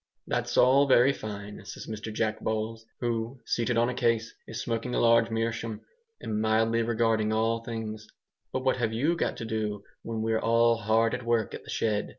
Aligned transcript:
"That's 0.25 0.57
all 0.57 0.87
very 0.87 1.13
fine," 1.13 1.63
says 1.63 1.85
Mr 1.85 2.11
Jack 2.11 2.39
Bowles, 2.39 2.87
who, 3.01 3.39
seated 3.45 3.77
on 3.77 3.87
a 3.87 3.93
case, 3.93 4.33
is 4.47 4.59
smoking 4.59 4.95
a 4.95 4.99
large 4.99 5.29
meerschaum 5.29 5.81
and 6.19 6.41
mildly 6.41 6.81
regarding 6.81 7.31
all 7.31 7.63
things, 7.63 8.07
"but 8.51 8.63
what 8.63 8.77
have 8.77 8.93
you 8.93 9.15
got 9.15 9.37
to 9.37 9.45
do 9.45 9.83
when 10.01 10.23
we're 10.23 10.39
all 10.39 10.75
HARD 10.77 11.13
AT 11.13 11.23
WORK 11.23 11.53
at 11.53 11.65
the 11.65 11.69
shed?" 11.69 12.09